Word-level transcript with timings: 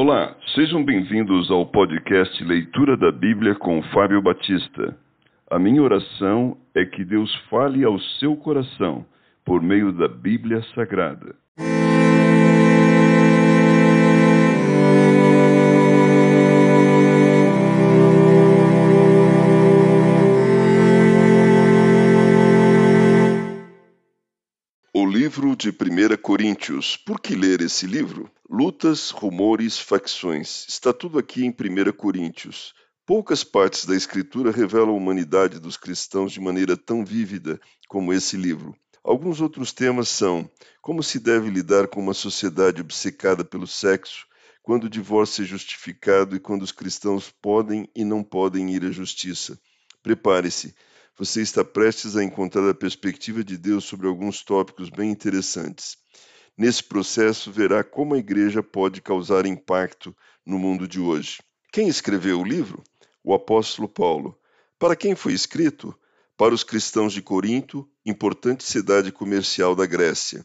Olá, 0.00 0.32
sejam 0.54 0.84
bem-vindos 0.84 1.50
ao 1.50 1.66
podcast 1.66 2.44
Leitura 2.44 2.96
da 2.96 3.10
Bíblia 3.10 3.56
com 3.56 3.82
Fábio 3.92 4.22
Batista. 4.22 4.96
A 5.50 5.58
minha 5.58 5.82
oração 5.82 6.56
é 6.72 6.84
que 6.84 7.04
Deus 7.04 7.34
fale 7.50 7.82
ao 7.82 7.98
seu 8.20 8.36
coração 8.36 9.04
por 9.44 9.60
meio 9.60 9.90
da 9.90 10.06
Bíblia 10.06 10.62
Sagrada. 10.72 11.34
O 24.94 25.04
livro 25.04 25.56
de 25.56 25.70
1 25.70 26.16
Coríntios. 26.22 26.96
Por 26.98 27.20
que 27.20 27.34
ler 27.34 27.62
esse 27.62 27.84
livro? 27.84 28.30
Lutas, 28.50 29.10
rumores, 29.10 29.78
facções. 29.78 30.64
Está 30.66 30.90
tudo 30.90 31.18
aqui 31.18 31.44
em 31.44 31.50
1 31.50 31.92
Coríntios. 31.92 32.72
Poucas 33.04 33.44
partes 33.44 33.84
da 33.84 33.94
Escritura 33.94 34.50
revelam 34.50 34.88
a 34.88 34.96
humanidade 34.96 35.60
dos 35.60 35.76
cristãos 35.76 36.32
de 36.32 36.40
maneira 36.40 36.74
tão 36.74 37.04
vívida 37.04 37.60
como 37.86 38.10
esse 38.10 38.38
livro. 38.38 38.74
Alguns 39.04 39.42
outros 39.42 39.70
temas 39.74 40.08
são 40.08 40.50
como 40.80 41.02
se 41.02 41.20
deve 41.20 41.50
lidar 41.50 41.88
com 41.88 42.00
uma 42.00 42.14
sociedade 42.14 42.80
obcecada 42.80 43.44
pelo 43.44 43.66
sexo, 43.66 44.26
quando 44.62 44.84
o 44.84 44.90
divórcio 44.90 45.44
é 45.44 45.46
justificado 45.46 46.34
e 46.34 46.40
quando 46.40 46.62
os 46.62 46.72
cristãos 46.72 47.30
podem 47.42 47.86
e 47.94 48.02
não 48.02 48.24
podem 48.24 48.70
ir 48.70 48.82
à 48.82 48.90
justiça. 48.90 49.60
Prepare-se, 50.02 50.74
você 51.18 51.42
está 51.42 51.62
prestes 51.62 52.16
a 52.16 52.24
encontrar 52.24 52.66
a 52.70 52.74
perspectiva 52.74 53.44
de 53.44 53.58
Deus 53.58 53.84
sobre 53.84 54.06
alguns 54.06 54.42
tópicos 54.42 54.88
bem 54.88 55.10
interessantes. 55.10 55.98
Nesse 56.58 56.82
processo, 56.82 57.52
verá 57.52 57.84
como 57.84 58.14
a 58.14 58.18
igreja 58.18 58.64
pode 58.64 59.00
causar 59.00 59.46
impacto 59.46 60.12
no 60.44 60.58
mundo 60.58 60.88
de 60.88 60.98
hoje. 60.98 61.38
Quem 61.72 61.86
escreveu 61.86 62.40
o 62.40 62.44
livro? 62.44 62.82
O 63.22 63.32
apóstolo 63.32 63.88
Paulo. 63.88 64.36
Para 64.76 64.96
quem 64.96 65.14
foi 65.14 65.34
escrito? 65.34 65.96
Para 66.36 66.52
os 66.52 66.64
cristãos 66.64 67.12
de 67.12 67.22
Corinto, 67.22 67.88
importante 68.04 68.64
cidade 68.64 69.12
comercial 69.12 69.76
da 69.76 69.86
Grécia. 69.86 70.44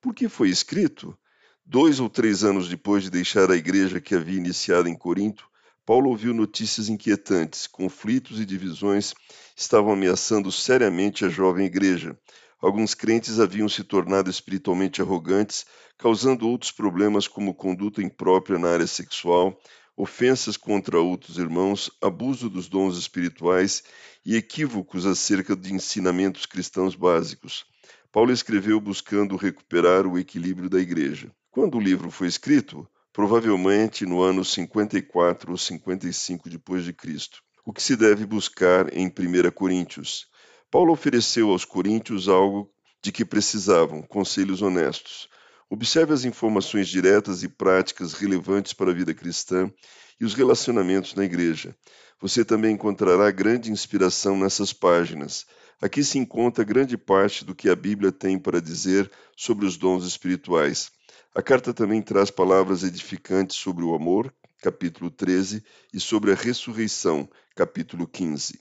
Por 0.00 0.14
que 0.14 0.30
foi 0.30 0.48
escrito? 0.48 1.14
Dois 1.62 2.00
ou 2.00 2.08
três 2.08 2.42
anos 2.42 2.66
depois 2.66 3.02
de 3.02 3.10
deixar 3.10 3.50
a 3.50 3.56
igreja 3.56 4.00
que 4.00 4.14
havia 4.14 4.38
iniciado 4.38 4.88
em 4.88 4.96
Corinto, 4.96 5.46
Paulo 5.84 6.08
ouviu 6.08 6.32
notícias 6.32 6.88
inquietantes. 6.88 7.66
Conflitos 7.66 8.40
e 8.40 8.46
divisões 8.46 9.12
estavam 9.54 9.92
ameaçando 9.92 10.50
seriamente 10.50 11.22
a 11.26 11.28
jovem 11.28 11.66
igreja. 11.66 12.18
Alguns 12.64 12.94
crentes 12.94 13.40
haviam 13.40 13.68
se 13.68 13.84
tornado 13.84 14.30
espiritualmente 14.30 15.02
arrogantes, 15.02 15.66
causando 15.98 16.48
outros 16.48 16.72
problemas 16.72 17.28
como 17.28 17.54
conduta 17.54 18.02
imprópria 18.02 18.58
na 18.58 18.70
área 18.70 18.86
sexual, 18.86 19.60
ofensas 19.94 20.56
contra 20.56 20.98
outros 20.98 21.36
irmãos, 21.36 21.90
abuso 22.00 22.48
dos 22.48 22.66
dons 22.66 22.96
espirituais 22.96 23.82
e 24.24 24.34
equívocos 24.34 25.04
acerca 25.04 25.54
de 25.54 25.74
ensinamentos 25.74 26.46
cristãos 26.46 26.94
básicos. 26.94 27.66
Paulo 28.10 28.32
escreveu 28.32 28.80
buscando 28.80 29.36
recuperar 29.36 30.06
o 30.06 30.18
equilíbrio 30.18 30.70
da 30.70 30.80
igreja. 30.80 31.30
Quando 31.50 31.76
o 31.76 31.82
livro 31.82 32.10
foi 32.10 32.28
escrito, 32.28 32.88
provavelmente 33.12 34.06
no 34.06 34.22
ano 34.22 34.42
54 34.42 35.50
ou 35.50 35.58
55 35.58 36.48
depois 36.48 36.82
de 36.82 36.94
Cristo. 36.94 37.42
O 37.62 37.74
que 37.74 37.82
se 37.82 37.94
deve 37.94 38.24
buscar 38.24 38.90
em 38.96 39.08
1 39.08 39.50
Coríntios? 39.50 40.32
Paulo 40.74 40.92
ofereceu 40.92 41.50
aos 41.50 41.64
coríntios 41.64 42.28
algo 42.28 42.68
de 43.00 43.12
que 43.12 43.24
precisavam, 43.24 44.02
conselhos 44.02 44.60
honestos. 44.60 45.28
Observe 45.70 46.12
as 46.12 46.24
informações 46.24 46.88
diretas 46.88 47.44
e 47.44 47.48
práticas 47.48 48.12
relevantes 48.12 48.72
para 48.72 48.90
a 48.90 48.92
vida 48.92 49.14
cristã 49.14 49.70
e 50.20 50.24
os 50.24 50.34
relacionamentos 50.34 51.14
na 51.14 51.24
igreja. 51.24 51.76
Você 52.20 52.44
também 52.44 52.74
encontrará 52.74 53.30
grande 53.30 53.70
inspiração 53.70 54.36
nessas 54.36 54.72
páginas. 54.72 55.46
Aqui 55.80 56.02
se 56.02 56.18
encontra 56.18 56.64
grande 56.64 56.98
parte 56.98 57.44
do 57.44 57.54
que 57.54 57.70
a 57.70 57.76
Bíblia 57.76 58.10
tem 58.10 58.36
para 58.36 58.60
dizer 58.60 59.08
sobre 59.36 59.66
os 59.66 59.76
dons 59.76 60.04
espirituais. 60.04 60.90
A 61.36 61.40
carta 61.40 61.72
também 61.72 62.02
traz 62.02 62.32
palavras 62.32 62.82
edificantes 62.82 63.58
sobre 63.58 63.84
o 63.84 63.94
amor, 63.94 64.34
capítulo 64.60 65.08
13, 65.08 65.62
e 65.92 66.00
sobre 66.00 66.32
a 66.32 66.34
ressurreição, 66.34 67.30
capítulo 67.54 68.08
15. 68.08 68.58